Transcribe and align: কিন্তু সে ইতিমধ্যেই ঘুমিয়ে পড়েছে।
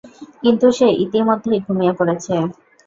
কিন্তু 0.43 0.67
সে 0.77 0.87
ইতিমধ্যেই 1.03 1.63
ঘুমিয়ে 1.65 1.93
পড়েছে। 1.99 2.33